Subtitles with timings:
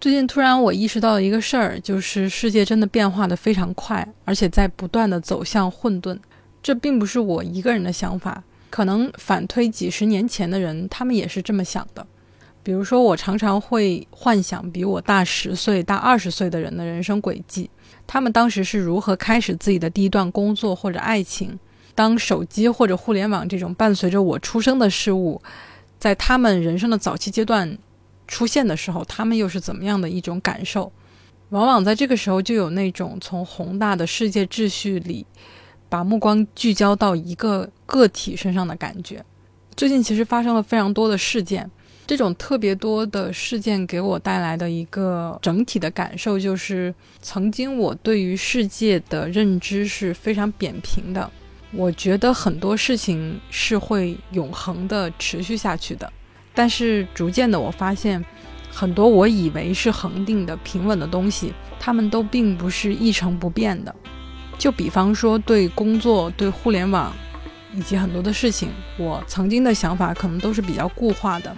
[0.00, 6.18] 最近突然我意识到一个事儿，就是世界真的变化的非常快，而且在不断的走向混沌。
[6.62, 12.06] 这并不是我一个人的想法，可能反推几十年前的人，他们也是这么想的。
[12.62, 17.68] 比如说，我常常会幻想比我大十岁、大二十岁的人的人生轨迹，
[18.06, 21.58] 他们当时是如何开始自己的第一段工作或者爱情。
[21.94, 25.42] 当手机或者互联网这种伴随着我出生的事物，
[25.98, 27.76] 在他们人生的早期阶段。
[28.30, 30.90] 出现的时候，他们又是怎么样的一种感受？
[31.48, 35.26] 往往在这个时候，就有那种从宏大的世界秩序里，
[35.88, 39.22] 把目光聚焦到一个个体身上的感觉。
[39.74, 41.68] 最近其实发生了非常多的事件，
[42.06, 51.28] 这种特别多的事件给我带来的一个整体的感受，就是曾经我对于世界的认知是非常扁平的。
[51.72, 56.12] 我觉得很多事情是会永恒的持续下去的。
[56.54, 58.24] 但是逐渐的，我发现
[58.70, 63.94] 很多我以为是恒定的、平稳的东西，它们都并不是一成不变的。
[64.58, 67.12] 就比方说，对工作、对互联网
[67.74, 71.54] 以及很多的事情，我曾经的想法可能都是比较固化的。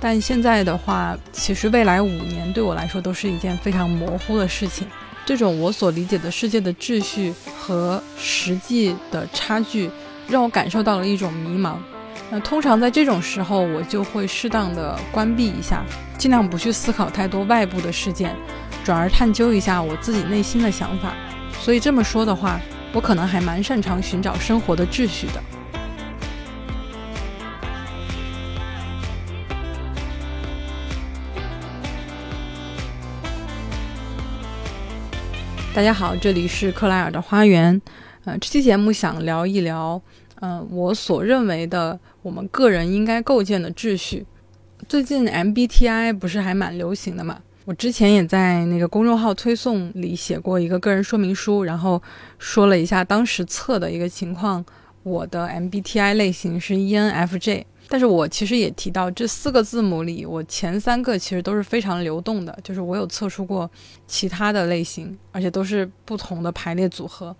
[0.00, 4.86] 但现在的话，其实未来五年对我来说都是一件非常模糊的事情。
[5.26, 9.90] 这种我所理解的世界的秩序和实际的差距，
[10.28, 11.76] 让我感受到了一种迷茫。
[12.30, 15.84] 那通常在这种时候，我就会适当的关闭一下，
[16.18, 18.34] 尽量不去思考太多外部的事件，
[18.82, 21.14] 转而探究一下我自己内心的想法。
[21.60, 22.60] 所以这么说的话，
[22.92, 25.42] 我可能还蛮擅长寻找生活的秩序的。
[35.74, 37.80] 大家好，这里是克莱尔的花园。
[38.24, 40.00] 呃，这期节目想聊一聊。
[40.44, 44.26] 嗯，我所认为的我们个人应该构建的秩序，
[44.86, 47.40] 最近 MBTI 不是还蛮流行的嘛？
[47.64, 52.02] 我之前也在那个公众号推送里写过一个个人说明书，然后
[52.38, 54.62] 说了一下当时测的一个情况，
[55.02, 63.70] 我的 MBTI 类型是 ENFJ，但是我其实也提到这四个字母里，我前三个其实都是非常流动的，就是我有测出过
[64.06, 67.34] 其他的类型，而且都是不同的排列组合。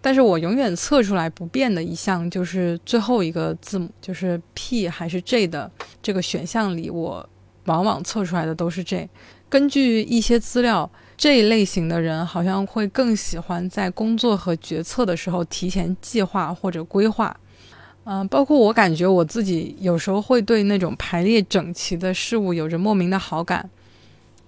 [0.00, 5.70] 但是我永远测出来不变的一项就是最后一个字母，就是 P 还是 J 的
[6.00, 7.28] 这个选项里，我
[7.64, 9.08] 往往测出来的都是 J。
[9.48, 17.36] 根据一些资料，这一类型的人好像会更喜欢在工作和决策的时候提前计划或者规划。
[18.04, 23.68] 嗯，包括我感觉我自己有时候会对那种排列整齐的事物有着莫名的好感。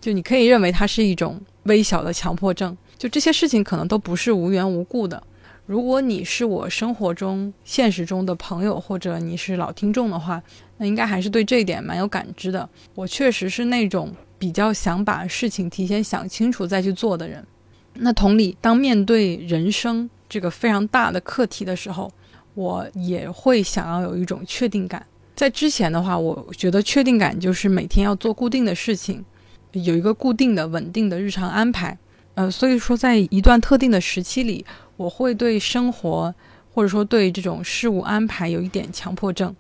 [0.00, 2.75] 就你可以认为它是一种微小的强迫症。
[2.97, 5.22] 就这些事情可能都不是无缘无故的。
[5.70, 10.42] 如果你是我生活中、现实中的朋友，或者你是老听众的话，
[10.78, 12.69] 那应该还是对这一点蛮有感知的。
[12.97, 17.47] 我确实是那种比较想把事情提前想清楚再去做的人。
[17.94, 22.10] 那同理，当面对人生这个非常大的课题的时候，
[22.54, 25.06] 我也会想要有一种确定感。
[25.36, 29.25] 在之前的话，我觉得确定感就是每天要做固定的事情，
[29.70, 31.97] 有一个固定的、稳定的日常安排。
[32.34, 34.66] 呃，所以说在一段特定的时期里。
[35.00, 36.34] 我会对生活，
[36.75, 39.56] 或者说对这种事物安排有一点强迫症，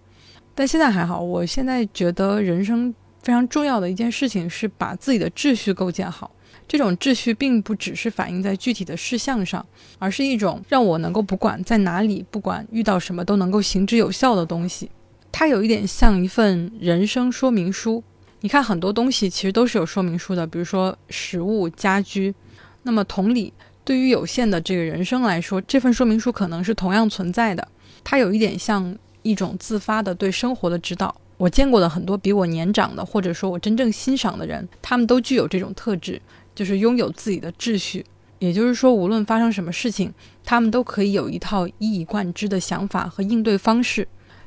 [0.54, 1.18] 但现在还好。
[1.18, 6.30] 我现在觉得人生非常重要的一件事情是把自己的秩序构建好。
[6.68, 9.64] 这种秩序并不只是反映在具体的事项上，
[9.98, 14.90] 而是一种让我能够不管在哪里，不管遇到什么都能够行之有效的东西。
[15.32, 18.04] 它有一点像一份人生说明书。
[18.42, 22.34] 你看，很多东西其实都是有说明书的，比如说食物、家居。
[22.82, 23.50] 那么同理。
[23.84, 27.66] 对于有限的这个人生来说，这份说明书可能是同样存在的。
[28.04, 31.14] 它有一点像一种自发的对生活的指导。
[31.36, 36.20] 我见过的很多比我年长的，或者说我真正欣赏的人，他们都具有这种特质，
[36.54, 38.04] 就是拥有自己的秩序。
[38.38, 40.12] 也就是说，无论发生什么事情，
[40.44, 44.06] 他们都可以有一套一以贯之的想法和应对方式。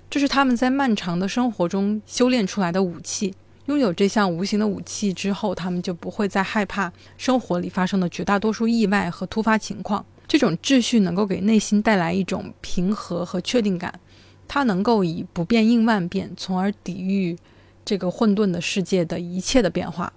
[0.10, 3.34] 这是他们在漫长的生活中修炼出来的武器。
[3.68, 10.06] 拥有这项无形的武器之后，他们就不会再害怕生活里发生的绝大多数意外和突发情况。
[10.28, 14.00] 这种秩序能够给内心带来一种平和和确定感，
[14.48, 17.38] 它能够以不变应万变，从而抵御
[17.86, 20.12] 这个混沌的世界的一切的变化。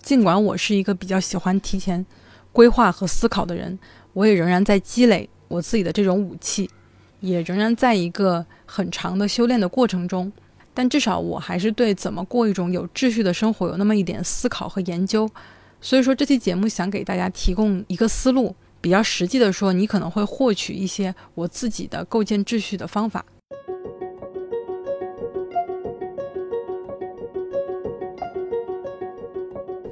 [0.00, 2.04] 尽管我是一个比较喜欢提前
[2.52, 3.78] 规划和思考的人，
[4.12, 6.70] 我也仍然在积累我自己的这种武器，
[7.20, 10.30] 也仍然在一个很长的修炼的过程中。
[10.78, 15.28] 但至少我还是对怎么过一种有秩序的生活有那么一点思考和研究，
[15.80, 23.24] 所以说这期节目想给大家提供一个思路，比较实际的说，你可能会获取一些我自己的构建秩序的方法。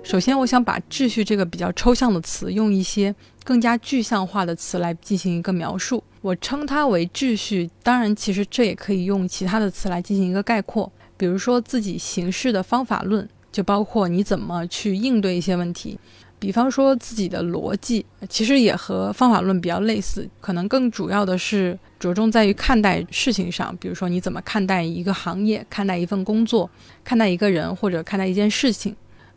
[0.05, 3.13] 首先，我想把秩序这个比较抽象的词，用一些
[3.47, 6.03] 更加具象化的词来进行一个描述。
[6.21, 15.97] 我称它为秩序，当然，其实这也可以用其他的词来进行一个概括，比如说自己行事的方法论，就包括你怎么去应对一些问题。
[16.39, 23.75] 比方说自己的逻辑，其实也和方法论比较类似，可能更主要的是着重在于看待事情上。
[23.77, 26.69] 比如说你怎么看待一个行业，看待一份工作，
[27.05, 28.95] 看待一个人或者看待一件事情。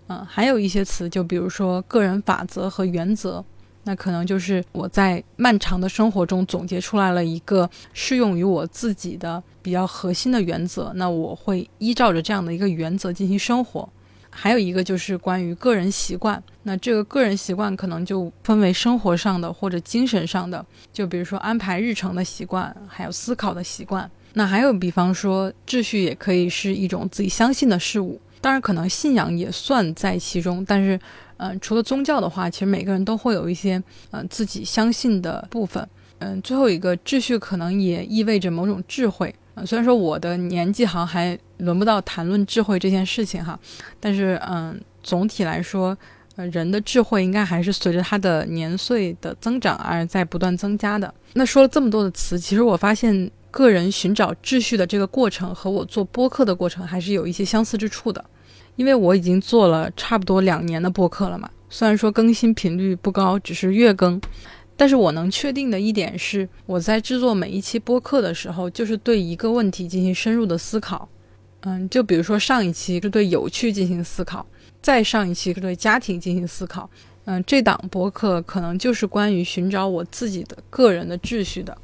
[0.07, 3.45] 嗯，还有一些词，就比如说个人法则和原则，
[3.83, 13.87] 那可能就是我在漫长的生活中总结出来了一个适用于我自己的比较核心的原则，那我会依照着这样的一个原则进行生活。
[14.31, 24.09] 还有一个就是关于个人习惯，那这个个人习惯可能就分为生活上的或者精神上的，就比如说安排日程的习惯，还有思考的习惯。
[24.33, 30.63] 那还有比方说秩序也可以是一种自己相信的事物，当然可能信仰也算在其中。
[30.65, 30.99] 但是，
[31.37, 33.81] 嗯，除了宗教的话，其实每个人都会有一些
[34.11, 35.87] 嗯自己相信的部分。
[36.19, 39.33] 嗯，最后一个秩序可能也意味着某种智慧。
[39.65, 43.59] 虽然说我的年纪好像还轮不到谈论智慧这件事情哈，
[43.99, 45.97] 但是嗯，总体来说，
[46.37, 51.13] 呃，人的智慧应该还是随着他的年岁的增长而在不断增加的。
[51.33, 58.23] 那说了这么多的词，其实我发现个人寻找秩序的这个过程和我做播客的过程还是有一些相似之处的，
[58.75, 64.19] 因为我已经做了差不多两年的播客了嘛，虽然说更新频率不高，只是月更。
[64.77, 71.09] 但是我能确定的一点是，我在制作每一期播客的时候，就是对一个问题进行深入的思考。
[71.63, 74.45] 嗯，就比如说上一期是对有趣进行思考，
[74.81, 76.89] 再上一期是对家庭进行思考。
[77.25, 81.77] 嗯，这档播客可能就是关于寻找我自己的个人的秩序的。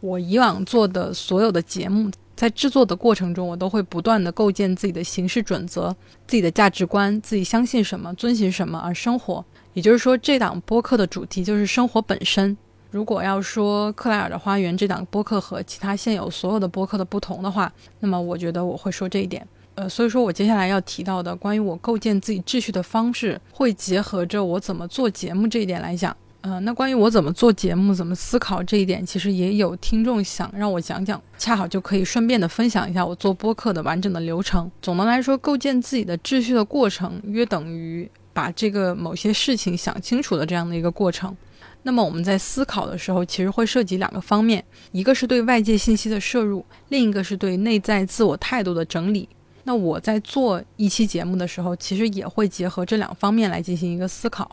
[0.00, 5.94] 我以往做的所有的节目，在制作的过程中，我都会不断的构建自己的行事准则、
[6.26, 9.44] 自己的价值观、自己相信什么、遵循什么而生活。
[9.74, 12.56] 也就是说，这档播客的主题就是生活本身。
[12.90, 19.46] 如果要说克莱尔的花园这档播客和其他现有所有的播客的不同的话，那么我觉得我会说这一点。
[19.74, 26.16] 呃，所以说我接下来要提到的关于我构建自己秩序的方式，会结合着我怎么做节目这一点来讲。
[26.40, 34.70] 呃，那关于我怎么做节目、怎么思考这一点，其实也有听众想让我讲讲，恰好就可以顺便的分享一下我做播客的完整的流程。
[34.80, 38.10] 总的来说，构建自己的秩序的过程，约等于。
[38.30, 41.36] 把这个某些事情想清楚的这样的一个过程，
[41.82, 49.28] 那么我们在思考的时候，其实会涉及两个方面，一个是对外界信息的摄入，另一个是对内在自我态度的整理。
[49.64, 54.48] 那我在做一期节目的时候，其实也会结合这两方面来进行一个思考。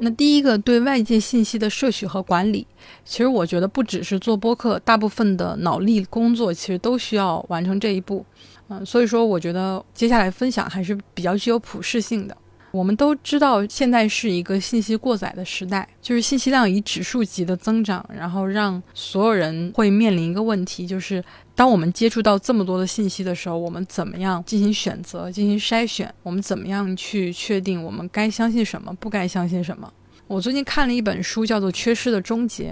[0.00, 2.66] 那第一个对外界信息的摄取和管理，
[3.04, 8.24] 其实我觉得不只是做播客，大部分的脑力工作其实都需要完成这一步。
[8.68, 12.36] 嗯，所以说我觉得接下来分享还是比较具有普适性的。
[12.70, 21.24] 我们都知道，现在是一个信息过载的时代，就是信息量以指数级的增长，然后让所有人会面临一个问题，就是
[21.54, 26.12] 当我们接触到这么多的信息的时候，我们怎么样进行选择、进行筛选？
[26.22, 29.90] 我们怎么样去确定我们该相信什么、不该相信什么？
[30.26, 32.70] 我最近看了一本书，叫做《缺失的终结》，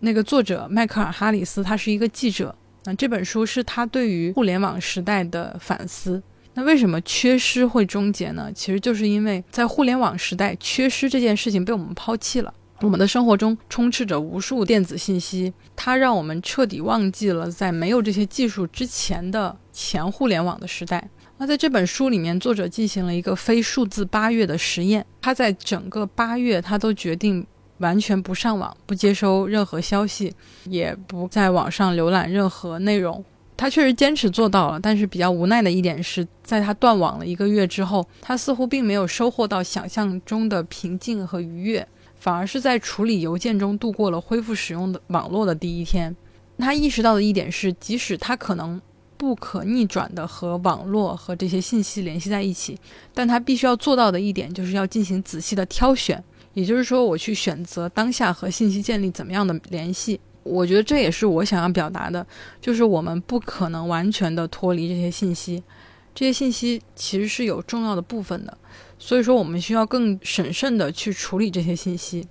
[0.00, 2.54] 那个作者迈克尔·哈里斯，他是一个记者。
[2.84, 6.22] 那这本书是他对于互联网时代的反思。
[6.54, 8.50] 那为什么缺失会终结呢？
[8.54, 12.52] 其实就是因为在互联网时代，缺失这件事情被我们抛弃了。
[12.80, 21.08] 我们的生活中充斥着无数电子信息，它让我们彻底忘记了在没有这些技术之前的前互联网的时代。
[21.38, 25.04] 那在这本书里面，作者进行了一个非数字八月的实验。
[25.20, 27.46] 他在整个八月，他都决定。
[27.78, 33.24] 完全不上网，不接收任何消息，也不在网上浏览任何内容。
[33.60, 41.86] 他确实坚持做到了，但是比较无奈的一点是，在他断网了一个月之后，他似乎并没有收获到想象中的平静和愉悦，
[42.18, 46.16] 反而是在处理邮件中度过了恢复使用的网络的第一天。
[46.56, 48.80] 他意识到的一点是，即使他可能
[49.18, 52.78] 不可逆转的和网络和这些信息联系在一起，
[53.12, 56.24] 但他必须要做到的一点，就是要进行仔细的挑选。
[56.54, 62.26] 也就是说，我去选择当下和信息建立怎么样的联系，我觉得这也是我想要表达的，
[62.60, 65.62] 就是我们不可能完全的脱离这些信息，
[66.14, 68.58] 这些信息其实是有重要的部分的，
[68.98, 72.26] 所以说我们需要更审慎的去处理这些信息。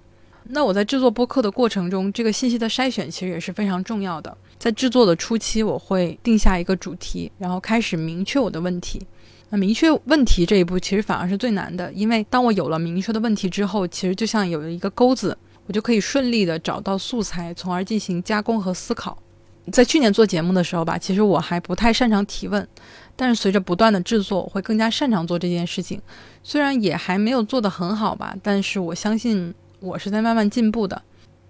[0.52, 4.36] 那我在制作播客的过程中，这个信息的筛选其实也是非常重要的。
[4.58, 9.00] 在制作的初期，我会定下一个主题，然后开始明确我的问题。
[9.52, 15.38] 那明确问题这一步其实反而是最难的，因为当我有了明确的问题之后，其实就像有了一个钩子，
[15.70, 19.16] 我就可以顺利的找到素材，从而进行加工和思考。
[19.72, 22.68] 在去年做节目的时候吧，其实我还不太擅长提问，
[23.16, 26.02] 但是随着不断的制作，我会更加擅长做这件事情。
[26.42, 31.00] 虽然也还没有做得很好吧，但是我相信我是在慢慢进步的。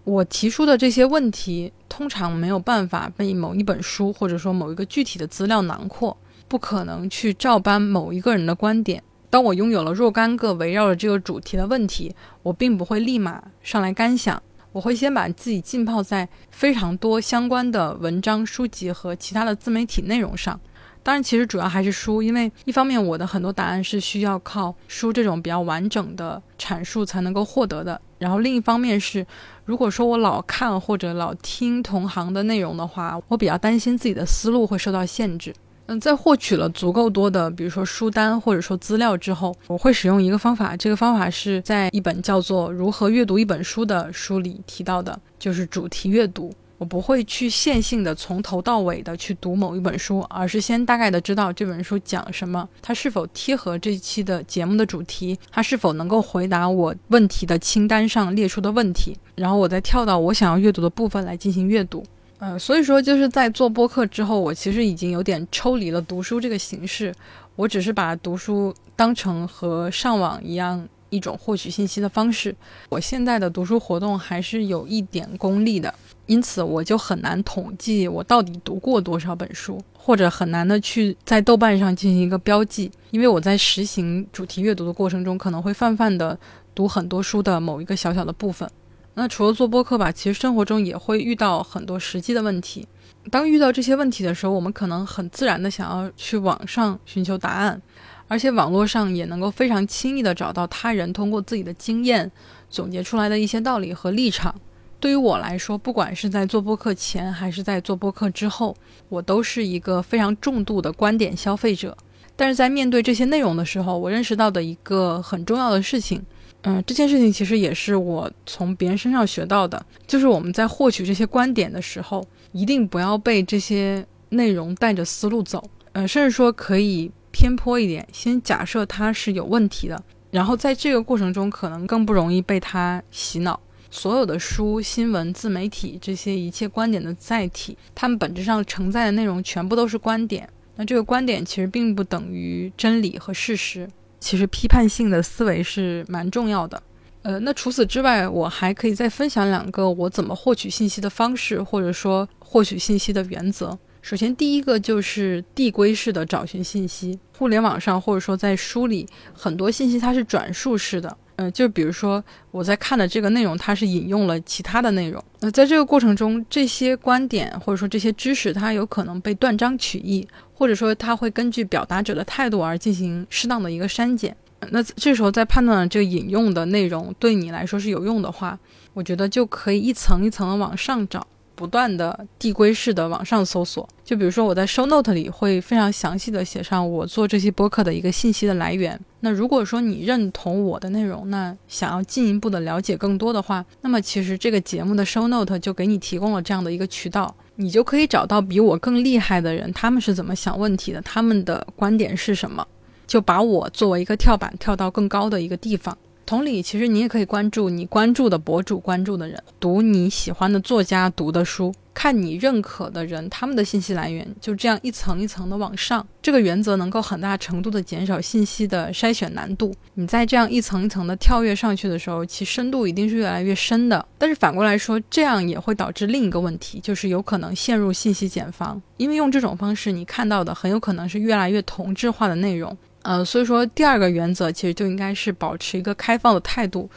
[0.03, 6.17] 我提出的这些问题，通常没有办法被某一本书或者说某一个具体的资料囊括，
[6.49, 9.01] 不可能去照搬某一个人的观点。
[9.29, 20.59] 当我拥有了若干个围绕着这个主题的问题，我并不会立马上来干想，我会先把自己浸泡在非常多相关的文章、书籍和其他的自媒体内容上。
[21.01, 27.99] 当然，其实主要还是书，因为一方面我的很多答案是需要靠书这种比较完整的阐述才能够获得的。
[28.17, 29.25] 然后另一方面是，
[29.63, 35.53] 如果说我老看或者老听同行的内容的话，我比较担心自己的思路会受到限制。
[35.89, 40.77] 嗯，在获取了足够多的，比如说书单或者说资料之后，我会使用一个方法。
[40.77, 46.53] 这个方法是在一本叫做《如何阅读一本书》的书里提到的，就是主题阅读。
[46.77, 62.03] 我不会去线性的从头到尾的去读某一本书，而是先大概的知道这本书讲什么，它是否贴合这一期的节目的主题，它是否能够回答我问题的清单上列出的问题，然后我再跳到我想要阅读的部分来进行阅读。
[62.39, 67.13] 呃，所以说就是在做播客之后，我其实已经有点抽离了读书这个形式，
[67.57, 72.55] 我只是把读书当成和上网一样一种获取信息的方式。
[72.87, 75.93] 我现在的读书活动还是有一点功利的。
[76.27, 86.39] 因此，我就很难统计我到底读过多少本书，或者很难的去在豆瓣上进行一个标记，因为我在实行主题阅读的过程中，可能会泛泛的
[86.73, 88.69] 读很多书的某一个小小的部分。
[89.15, 92.87] 那除了做播客吧，其实生活中也会遇到很多实际的问题。
[93.29, 97.81] 当遇到这些问题的时候，我们可能很自然的想要去网上寻求答案，
[98.27, 102.31] 而且网络上也能够非常轻易的找到他人通过自己的经验
[102.69, 104.55] 总结出来的一些道理和立场。
[105.01, 108.75] 对于我来说，不管是在做播客前还是在做播客之后，
[109.09, 111.95] 我都是一个非常重度的观点消费者。
[112.35, 116.25] 但是在面对这些内容的时候，我认识到的一个很重要的事情，
[116.63, 125.63] 嗯，这件事情其实也是我从别人身上学到的，就是我们在获取这些观点的时候，一定不要被这些内容带着思路走，
[125.93, 133.59] 呃，甚至说可以偏颇一点，先假设它是有问题的，然后在这个过程中，可能更不容易被它洗脑。
[133.91, 140.47] 所有的书、新闻、自媒体这些一切观点的载体，它们本质上承载的内容全部都是观点。
[140.75, 143.89] 那这个观点其实并不等于真理和事实。
[144.19, 146.81] 其实批判性的思维是蛮重要的。
[147.21, 153.77] 呃，那除此之外，我还可以再分享两个我怎么获取信息的方式，或者说获取信息的原则。
[154.01, 157.19] 首先，第一个就是递归式的找寻信息。
[157.37, 161.17] 互联网上或者说在书里，很多信息它是转述式的。
[161.39, 165.23] 嗯，就比如说我在看的这个内容，它是引用了其他的内容。
[165.39, 174.35] 那在这个过程中，这些观点或者说这些知识，它有可能被断章取义，或者说它会根据表达者的态度而进行适当的一个删减。
[174.71, 178.59] 那这时候在判断这个引用的内容对你来说是有用的话，
[178.93, 181.25] 我觉得就可以一层一层的往上找。
[181.59, 188.97] 不断的递归式的往上搜索，就比如说我在 show note 里会非常详细的写上我做这些播客的一个信息的来源。
[189.19, 202.65] 那如果说你认同我的内容，那想要进一步的了解更多的话，那么其实这个节目的 show note 就给你提供了这样的一个渠道，你就可以找到比我更厉害的人，他们是怎么想问题的，他们的观点是什么，
[203.05, 205.97] 就把我作为一个跳板跳到更高的一个地方。
[206.29, 216.05] 同理，其实你也可以关注你关注的博主、关注的人，读你喜欢的作家读的书，看你认可的人他们的信息来源，就这样一层一层的往上。
[216.21, 219.73] 这个原则能够很大程度的减少信息的筛选难度。
[219.95, 224.05] 你在这样一层一层的跳跃上去的时候，其深度一定是越来越深的。
[224.19, 232.77] 但是反过来说，这样也会导致另一个问题，就是有可能陷入信息茧房，因为用这种方式，你看到的很有可能是越来越同质化的内容。
[233.09, 236.87] 呃，所以说第二个原则其实就应该是保持一个开放的态度，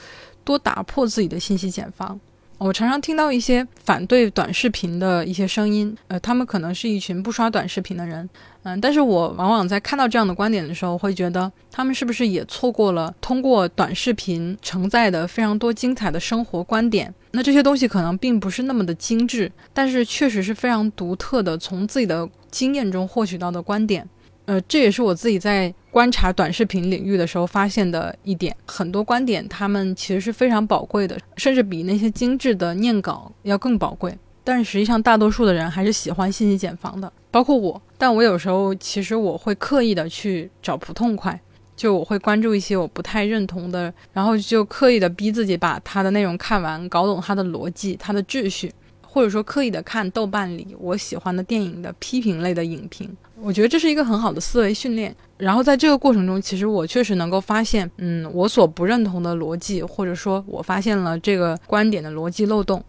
[0.45, 2.21] 多打破自己的信息茧房。
[2.59, 8.28] 我常常听到一些反对短视频的一些声音，呃，他们可能是一群不刷短视频的人，
[8.62, 17.12] 嗯，但是我往往在看到这样的观点的时候，会觉得他们是不是也错过了通过短视频承载的非常多精彩的生活观点？
[17.31, 24.07] 那这些东西可能并不是那么的精致，但是确实是非常独特的，从自己的经验中获取到的观点。
[24.45, 34.16] 呃，这也是我自己在观察短视频领域的时候发现的一点，很多观点他们其实是非常宝贵的，甚至比那些精致的念稿要更宝贵。
[34.42, 37.80] 但是实际上，大多数的人还是喜欢信息茧房的，包括我。
[37.99, 41.38] 但我有时候其实我会刻意的去找不痛快，
[41.76, 48.72] 就我会关注一些我不太认同的，然后就刻意的逼自己把它的内容看完，搞懂它的逻辑、它的秩序，
[49.06, 53.14] 或者说刻意的看豆瓣里我喜欢的电影的批评类的影评。
[53.42, 55.14] 我觉得这是一个很好的思维训练。
[55.37, 62.82] 然后在这个过程中，其实我确实能够发现，嗯，我所不认同的逻辑，或者说我发现了这个观点的逻辑漏洞，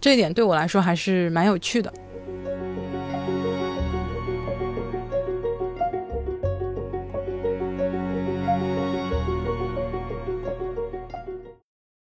[0.00, 1.92] 这一点对我来说还是蛮有趣的。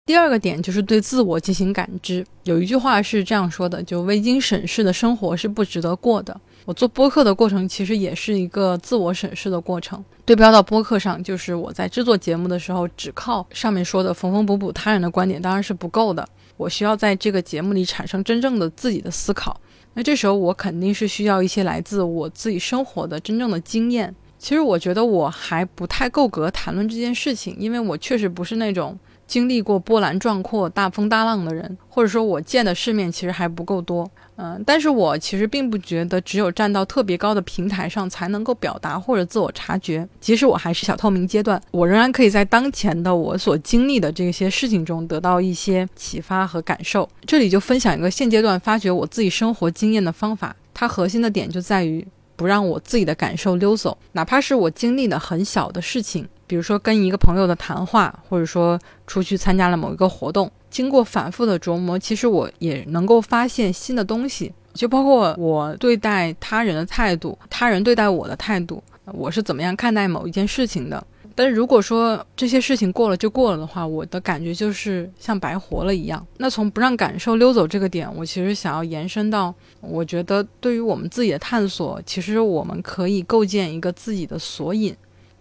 [0.06, 2.26] 第二个点就是对自我进行感知。
[2.44, 6.38] 有一句话是这样说的：就未经审视的生活是不值得过的。
[6.66, 10.04] 我做播客的过程其实也是一个自我审视的过程。
[10.26, 16.28] 对标到播客上，就是我在制作节目的时候，只靠上面说的缝缝补补他人的观点当然是不够的。
[16.58, 19.58] 我需要在这个节目里产生真正的自己的思考。
[19.94, 24.14] 那这时候我肯定是需要一些来自我自己生活的真正的经验。
[24.38, 29.00] 其实我觉得我还不太够格谈论这件事情，因为我确实不是那种。
[29.34, 40.08] 经历过波澜壮阔、大风大浪的人，或者说我见的世面其实还不够多，嗯，但是我其实并不觉得只有站到特别高的平台上才能够表达或者自我察觉。
[40.22, 47.10] 即使我还是小透明阶段，我仍然可以在当前的我所经历的这些事情中得到一些启发和感受。
[47.26, 56.28] 这里就分享一个现阶段发掘我自己生活经验的方法，它核心的点就在于不让我自己的感受溜走，哪怕是我经历的很小的事情。
[56.54, 64.54] 比如说跟一个朋友的谈话，或者说出去参加了某一个活动，经过反复的琢磨，其实我也能够发现新的东西。
[64.76, 71.04] 就包括我对待他人的态度，他人对待我的态度，我是怎么样看待某一件事情的。
[71.34, 76.24] 但是如果说这些事情过了就过了的话，我的感觉就是像白活了一样。
[76.38, 84.96] 那从不让感受溜走这个点，我其实想要延伸到，我觉得对于我们自己的探索，其实我们可以构建一个自己的索引。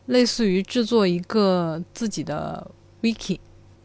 [0.06, 2.70] 类似于制作一个自己的
[3.02, 3.38] wiki，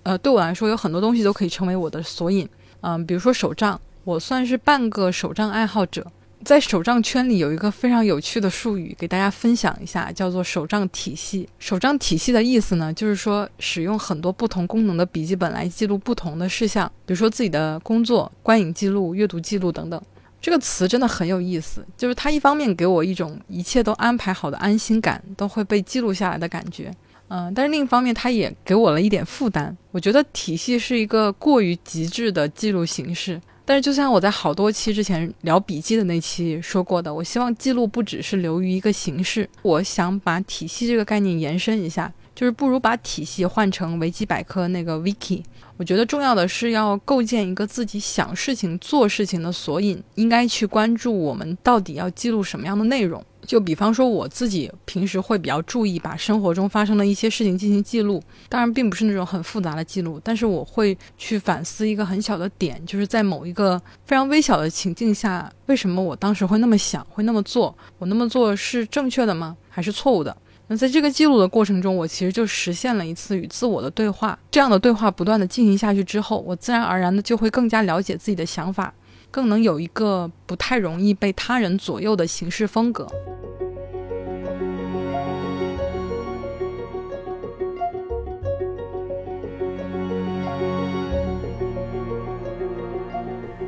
[0.03, 2.47] 呃，对我来说有很多东西都可以成为我的索引，
[2.81, 6.05] 嗯，比如说手账，我算是半个手账爱好者。
[6.43, 11.49] 在手账圈里有一个非常有趣的术语，给大家分享一下，叫做手账体系。
[11.57, 20.01] 手账体系的意思呢，就是说使用很多不同功能的笔记本来记录不同的事项，比如说自己的工作、观影记录、阅读记录等等。
[20.39, 26.91] 这个词真的很有意思，就是它一方面给我一种一切都安排好的安心感，都会被记录下来的感觉，
[27.27, 29.75] 嗯，但是另一方面，它也给我了一点负担。
[29.91, 45.43] 我觉得体系是一个过于极致的记录形式，但是就像我在好多期之前聊笔记的那期说过的，我希望记录不只是流于一个形式，我想把体系这个概念延伸一下，就是不如把体系换成维基百科那个 wiki。
[45.77, 53.23] 我觉得重要的是要构建一个自己想事情、做事情的索引，应该去关注我们到底要记录什么样的内容。
[53.45, 67.73] 就比方说，我自己平时会比较注意把生活中发生的一些事情进行记录，当然并不是那种很复杂的记录，但是我会去反思一个很小的点，就是在某一个非常微小的情境下，为什么我当时会那么想、会那么做？
[67.99, 69.55] 我那么做是正确的吗？
[69.69, 70.35] 还是错误的？
[70.69, 74.37] 那在这个记录的过程中，我其实就实现了一次与自我的对话。
[74.51, 78.93] 这样的对话不断的进行下去之后，我自然而然的就会更加了解自己的想法，
[79.31, 83.07] 更能有一个不太容易被他人左右的行事风格。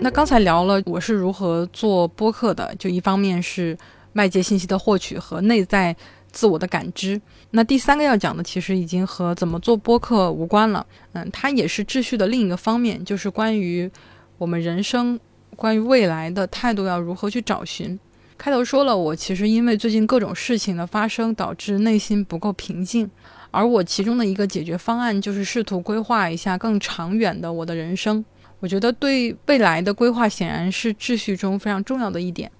[0.02, 3.78] 那刚才聊了我是如何做播客的，就一方面是
[4.14, 5.96] 外界信息的获取和内在。
[6.32, 7.20] 自我的感知。
[7.52, 10.86] 那第三个要讲的，其实已经和怎么做播客无关了。
[11.13, 13.89] 嗯，它也是秩序的另一个方面，就是关于
[14.38, 15.20] 我们人生、
[15.56, 18.00] 关于未来的态度要如何去找寻。
[18.38, 23.10] 开头说了，我其实因为最近各种事情的发生，导致内心不够平静。
[23.52, 28.24] 而我其中的一个解决方案，就是试图规划一下更长远的我的人生。
[28.60, 32.52] 我觉得对未来的规划，显然是秩序中非常重要的一点。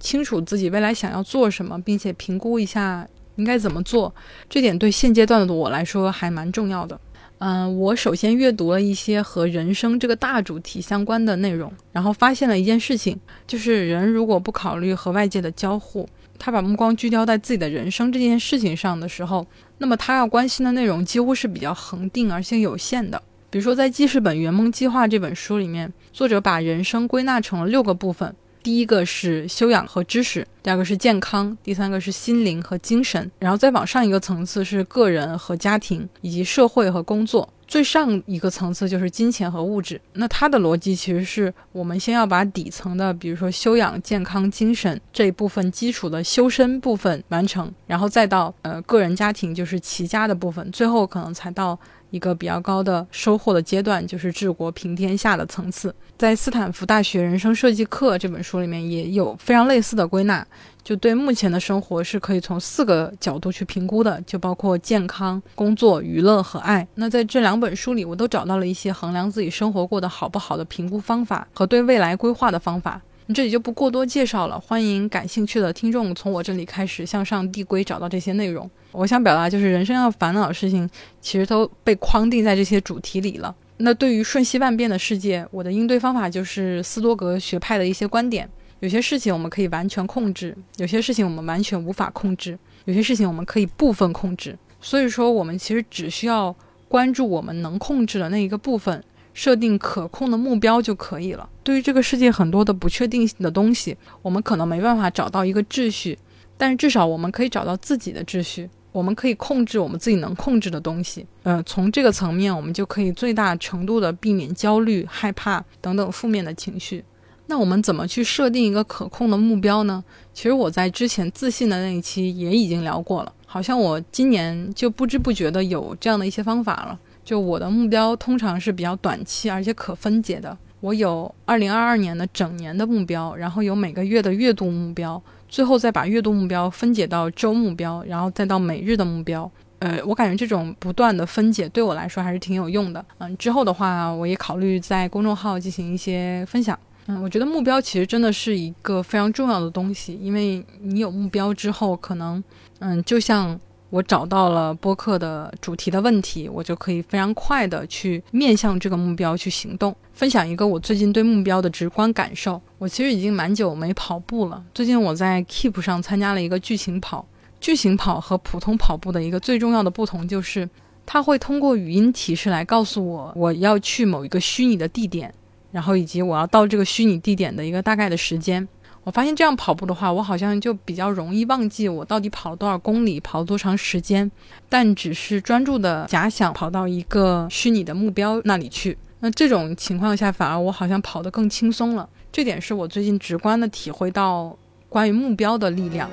[0.00, 3.06] 清楚自己未来想要做什么，并且评估一下。
[3.38, 4.14] 应该怎么做？
[4.48, 7.00] 这点对现阶段的我来说还蛮重要的。
[7.38, 19.46] 嗯，我首先阅读了一些和人生这个大主题相关的内容，然后发现了一件事情，就是人如果不考虑和外界的交互，他把目光聚焦在自己的人生这件事情上的时候，
[19.78, 23.22] 那么他要关心的内容几乎是比较恒定而且有限的。
[23.50, 28.34] 比如说，在《记事本圆梦计划》这本书里面，作者把人生归纳成了六个部分。
[28.68, 39.98] 第一个是修养和知识，第二个是健康，第三个是心灵和精神，然后再往上一个层次是个人和家庭，以及社会和工作，最上一个层次就是金钱和物质。
[40.12, 51.78] 那它的逻辑其实是我们先要把底层的，比如说修养、健康、精神这一部分基础的修身部分完成，然后再到呃个人家庭就是齐家的部分，最后可能才到
[52.10, 55.94] 一个比较高的收获的阶段，就是治国平天下的层次。
[56.16, 60.44] 在斯坦福大学人生设计课这本书里面，也有非常类似的归纳，
[60.82, 66.86] 就对目前的生活是可以从四个角度去评估的，就包括健康、工作、娱乐和爱。
[66.96, 73.00] 那在这两本书里，我都找到了一些衡量自己生活过得好不好的评估方法和对未来规划的方法。
[73.34, 78.68] 这里就不过多介绍了，欢迎感兴趣的听众从我这里开始向上递归，找到这些内容。
[78.90, 80.88] 我想表达就是，人生要烦恼的事情，
[81.20, 83.54] 其实都被框定在这些主题里了。
[83.76, 88.48] 那对于瞬息万变的世界，我的应对方法就是斯多格学派的一些观点。
[88.80, 94.56] 有些事情我们可以完全控制，有些事情我们完全无法控制，有些事情我们可以部分控制。
[94.80, 96.54] 所以说，我们其实只需要
[96.88, 99.04] 关注我们能控制的那一个部分。
[99.38, 101.48] 设定可控的目标就可以了。
[101.62, 106.18] 对于这个世界很多的不确定性的东西，我们可能没办法找到一个秩序，
[106.56, 108.68] 但是至少我们可以找到自己的秩序。
[108.90, 111.24] 我们可以控制我们自己能控制的东西。
[111.44, 117.04] 呃，从这个层面，我们就可以最大程度的避免焦虑、害怕等等负面的情绪。
[117.46, 120.02] 那我们怎么去设定一个可控的目标呢？
[120.34, 123.32] 其实我在之前自信的那一期也已经聊过了。
[123.46, 126.98] 好像我今年就不知不觉的有这样的一些方法了。
[127.28, 130.56] 就我的目标通常是比较短期，而且可分解的。
[130.80, 139.50] 我有二零二二年的整年的目标，然后有每个月的月度目标，最后再把月度目标分解到周目标，然后再到每日的目标。
[139.80, 143.04] 呃，我感觉这种不断的分解对我来说还是挺有用的。
[143.18, 146.78] 嗯，之后的话，我也考虑在公众号进行一些分享。
[147.08, 152.42] 嗯，我觉得目标其实真的是一个非常重要的东西，因为你有目标之后，可能，
[152.78, 153.60] 嗯，就像。
[153.90, 159.94] 我找到了播客的主题的问题，我就可以非常快的去面向这个目标去行动。
[160.12, 162.60] 分享一个我最近对目标的直观感受。
[162.76, 164.62] 我其实已经蛮久没跑步了。
[164.74, 167.26] 最近我在 Keep 上参加了一个剧情跑。
[167.60, 170.68] 剧情跑和普通跑步的一个最重要的不同就是，
[171.04, 175.34] 它会通过语音提示来告诉我我要去某一个虚拟的地点，
[175.72, 178.68] 然后以及我要到这个虚拟地点的一个大概的时间。
[179.08, 184.30] 我发现这样跑步的话，我好像就比较容易忘记我到底跑了多少公里，跑了多长时间，
[184.68, 188.98] 但只是专注的假想跑到一个虚拟的目标那里去。
[189.20, 192.06] 那这种情况下，反而我好像跑得更轻松了。
[192.30, 194.54] 这点是我最近直观的体会到
[194.90, 196.10] 关于目标的力量。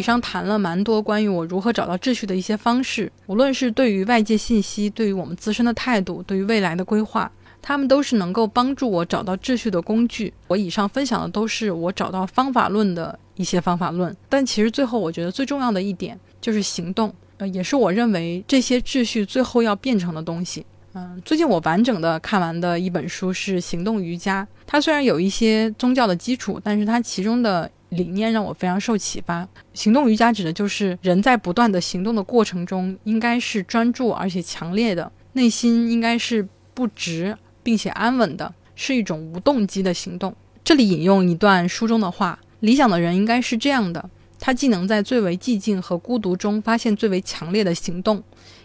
[0.00, 10.32] 以上谈了蛮多关于我如何找到秩序的一些方式，无论是对于外界信息、对于我们自身的态度、对于未来的规划，他们都是能够帮助我找到秩序的工具。
[10.48, 20.64] 我以上分享的都是我找到方法论的一些方法论，但其实最后我觉得最重要的一点就是行动，呃，也是我认为这些秩序最后要变成的东西。
[20.94, 27.70] 嗯，最近我完整的看完的一本书是《行动瑜伽》，它虽然有一些宗教的基础，但是它其中的。
[27.90, 29.46] 理念让我非常受启发。
[29.72, 40.34] 行动瑜伽指的就是人在不断的行动的过程中，应该是专注而且强烈的，内心应该是不直并且安稳的，是一种无动机的行动。
[40.64, 48.22] 这里引用一段书中的话：理想的人应该是这样的，他既能在最为寂静和孤独中发现最为强烈的行动，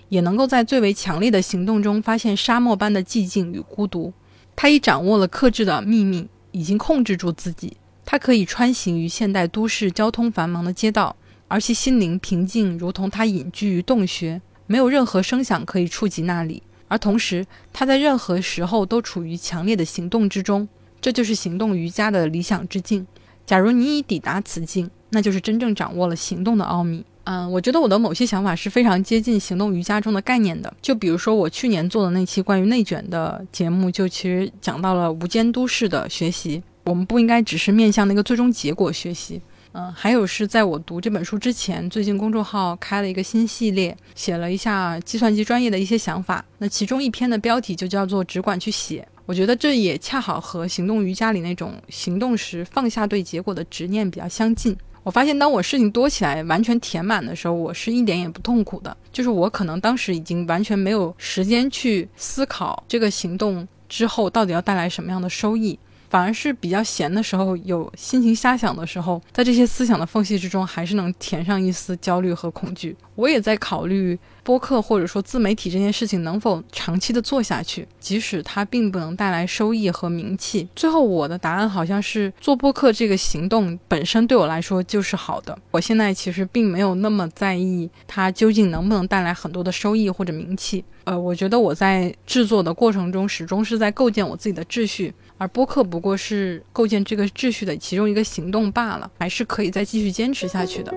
[0.09, 4.13] 也能够在最为强烈的行动中发现沙漠般的寂静与孤独。
[4.55, 7.75] 他已掌握了克制的秘密，已经控制住自己。
[8.05, 11.15] 它可以穿行于现代都市交通繁忙的街道，
[11.47, 16.61] 而其心灵平静，如同他隐居于洞穴，没有任何声响可以触及那里。
[16.87, 20.67] 而同时，他在任何时候都处于强烈的行动之中，
[21.01, 23.05] 这就是行动瑜伽的理想之境。
[23.45, 27.03] 假如你已抵达此境，那就是真正掌握了行动的奥秘。
[27.23, 30.71] 嗯，我觉得我的某些想法是非常接近行动瑜伽中的概念的。
[30.79, 36.61] 就比如说，我去年做的那期关于内卷的节目，就其实讲到了无监督式的学习。
[36.85, 39.41] 我们不应该只是面向那个最终结果学习，
[39.73, 46.45] 嗯，还有是在我读这本书之前，最近公众号开了一个新系列，写了一下计算机专业的一些想法。
[46.59, 54.77] 那其中一篇的标题就叫做“只管去写”，我觉得这也恰好和行动瑜伽里那种行动时放下对结果的执念比较相近。
[55.01, 58.95] 我发现，当我事情多起来，完全填满的时候，我是一点也不痛苦的。
[59.11, 65.77] 就是我可能当时已经完全没有时间去思考这个行动之后到底要带来什么样的收益。
[66.15, 72.95] 反而是比较闲的时候，有心情瞎想的时候，在这些思想的缝隙之中，还是能填上一丝焦虑和恐惧。
[73.15, 80.65] 我也在考虑播客或者说自媒体这件事情能否长期的做下去，即使它并不能带来收益和名气。
[80.73, 85.57] 最后我的答案好像是做播客这个行动本身对我来说就是好的。
[85.71, 90.85] 我现在其实并没有那么在意它究竟能不能带来很多的收益或者名气。
[91.03, 100.93] 呃，我觉得我在制作的过程中始终是在构建我自己的秩序，而播客不过是构建这个秩序的其中一个行动罢了，还是可以再继续坚持下去的。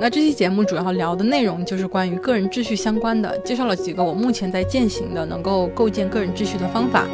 [0.00, 7.04] 那这期节目主要聊的内容就是关于个人秩序相关的，介绍了几个我目前在践行的能够构建个人秩序的方法。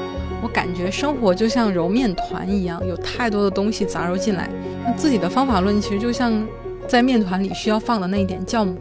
[0.42, 4.50] 我感觉生活就像揉面团一样，有太多的东西杂糅进来。
[4.84, 6.46] 那自己的方法论其实就像
[6.86, 8.76] 在面团里需要放的那一点酵母，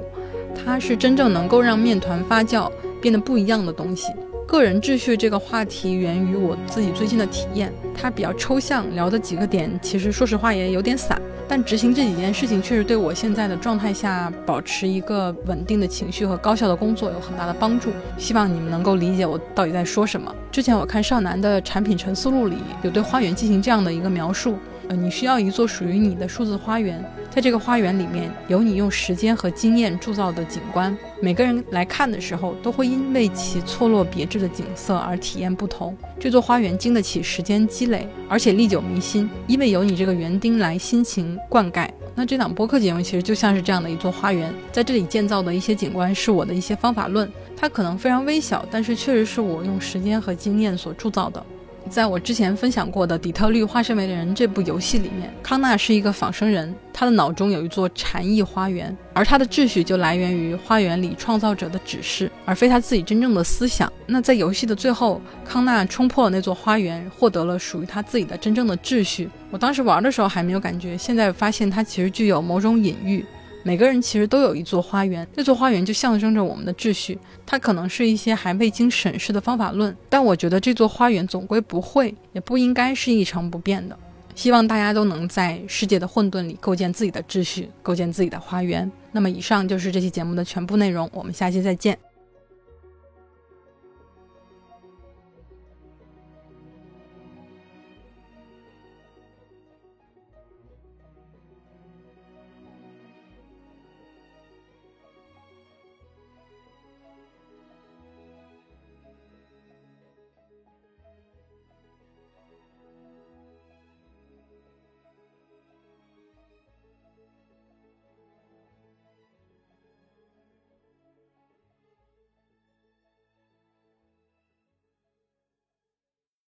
[0.53, 2.69] 它是真正能够让面团发酵
[3.03, 4.07] 变得不一样的东西。
[4.47, 11.21] 个人秩序这个话题源于我自己最近的体验，它比较抽象，聊的几个点其实说实话也有点散。
[11.49, 17.89] 但执行这几件事情确实对我现在的状态下保持一个稳定的情绪和高效的工作有很大的帮助。
[18.17, 20.33] 希望你们能够理解我到底在说什么。
[20.49, 24.55] 之前我看少男的产品陈思路里有对花园进行这样的一个描述：
[24.89, 27.03] 呃，你需要一座属于你的数字花园。
[27.29, 30.95] 在这个花园里面，有你用时间和经验铸造的景观。
[31.19, 35.95] 每个人来看的时候，都会因为其错落别致的景色而体验不同。
[36.19, 41.89] 这座花园经得起时间积累，而且历久弥新，因为有你这个园丁来辛勤灌溉。
[42.13, 51.43] 那这档播客节目其实就像是这样的一座花园，在这里建造的一些景观是我的一些方法论，它可能非常微小，但是确实是我用时间和经验所铸造的。
[51.89, 63.91] 在我之前分享过的《底特律：化身为人》这部游戏里面，康纳是一个仿生人，他的脑中有一座禅意花园，而他的秩序就来源于花园里创造者的指示，而非他自己真正的思想。
[64.07, 69.29] 那在游戏的最后，康纳冲破了那座花园，获得了属于他自己的真正的秩序。
[69.51, 73.23] 我当时玩的时候还没有感觉，现在发现它其实具有某种隐喻。
[73.65, 77.17] 每个人其实都有一座花园，那座花园就象征着我们的秩序。
[77.45, 83.97] 它可能是一些还未经审视的方法论，但我觉得这座花园总归不会，也不应该是一成不变的。
[84.35, 88.91] 希望大家都能在世界的混沌里构建自己的秩序，构建自己的花园。
[89.11, 91.97] 那么，以上就是这期节目的全部内容，我们下期再见。